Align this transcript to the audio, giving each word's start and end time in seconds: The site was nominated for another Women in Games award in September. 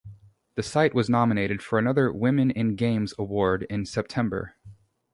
The 0.55 0.63
site 0.63 0.95
was 0.95 1.11
nominated 1.11 1.61
for 1.61 1.77
another 1.77 2.11
Women 2.11 2.49
in 2.49 2.75
Games 2.75 3.13
award 3.19 3.67
in 3.69 3.85
September. 3.85 4.55